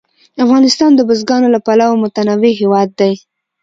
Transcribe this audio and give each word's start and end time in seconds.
افغانستان 0.45 0.91
د 0.95 1.01
بزګانو 1.09 1.47
له 1.55 1.59
پلوه 1.65 1.95
متنوع 2.03 2.51
هېواد 2.61 2.89
دی. 2.99 3.13